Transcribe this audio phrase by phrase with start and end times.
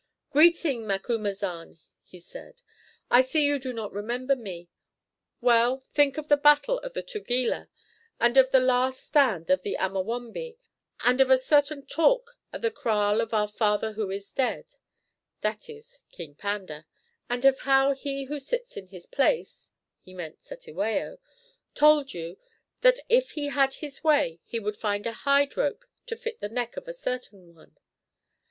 [0.31, 2.63] "Greeting, Macumazahn," he said.
[3.11, 4.67] "I see you do not remember me.
[5.41, 7.69] Well, think of the battle of the Tugela,
[8.19, 10.57] and of the last stand of the Amawombe,
[11.01, 14.73] and of a certain talk at the kraal of our Father who is dead"
[15.41, 16.87] (that is, King Panda),
[17.29, 21.19] "and of how he who sits in his place" (he meant Cetewayo)
[21.75, 22.39] "told you
[22.81, 26.49] that if he had his way he would find a hide rope to fit the
[26.49, 27.77] neck of a certain one."